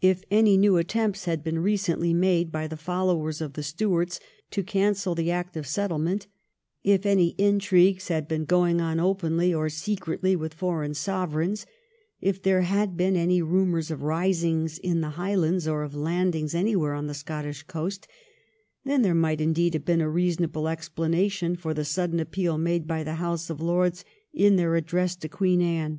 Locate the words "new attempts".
0.56-1.24